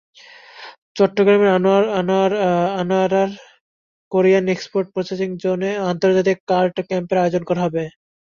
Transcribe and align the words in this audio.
চট্টগ্রামের 0.95 1.49
আনোয়ারায় 2.79 3.31
Korean 4.11 4.45
export 4.49 4.87
processing 4.93 5.29
জোনে 5.43 5.71
আন্তর্জাতিক 5.91 6.37
আর্ট 6.59 6.75
ক্যাম্পের 6.89 7.21
আয়োজন 7.21 7.43
করা 7.49 7.61
হবে। 7.65 7.83